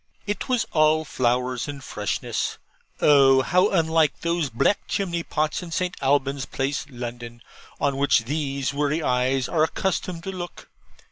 It 0.25 0.49
was 0.49 0.65
all 0.71 1.05
flowers 1.05 1.67
and 1.67 1.83
freshness. 1.83 2.57
Oh, 3.01 3.43
how 3.43 3.69
unlike 3.69 4.21
those 4.21 4.49
black 4.49 4.87
chimney 4.87 5.21
pots 5.21 5.61
in 5.61 5.69
St. 5.69 5.95
Alban's 6.01 6.47
Place, 6.47 6.87
London, 6.89 7.43
on 7.79 7.97
which 7.97 8.23
these 8.23 8.73
weary 8.73 9.03
eyes 9.03 9.47
are 9.47 9.63
accustomed 9.63 10.23
to 10.23 10.31
look. 10.31 10.69